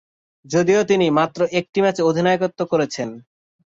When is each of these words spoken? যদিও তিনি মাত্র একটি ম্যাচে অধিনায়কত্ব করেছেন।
যদিও 0.45 0.81
তিনি 0.83 1.05
মাত্র 1.11 1.39
একটি 1.59 1.79
ম্যাচে 1.83 2.01
অধিনায়কত্ব 2.03 2.59
করেছেন। 2.71 3.09